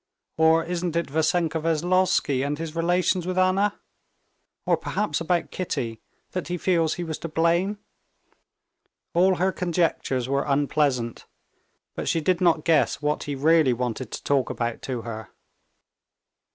Or 0.35 0.63
isn't 0.63 0.95
it 0.95 1.11
Vassenka 1.11 1.59
Veslovsky 1.61 2.43
and 2.43 2.57
his 2.57 2.75
relations 2.75 3.27
with 3.27 3.37
Anna? 3.37 3.79
Or 4.65 4.75
perhaps 4.75 5.21
about 5.21 5.51
Kitty, 5.51 6.01
that 6.31 6.47
he 6.47 6.57
feels 6.57 6.95
he 6.95 7.03
was 7.03 7.19
to 7.19 7.29
blame?" 7.29 7.77
All 9.13 9.35
her 9.35 9.51
conjectures 9.51 10.27
were 10.27 10.41
unpleasant, 10.43 11.27
but 11.93 12.09
she 12.09 12.19
did 12.19 12.41
not 12.41 12.65
guess 12.65 12.99
what 13.03 13.25
he 13.25 13.35
really 13.35 13.73
wanted 13.73 14.09
to 14.13 14.23
talk 14.23 14.49
about 14.49 14.81
to 14.81 15.03
her. 15.03 15.29